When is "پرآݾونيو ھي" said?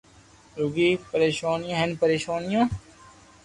1.11-1.85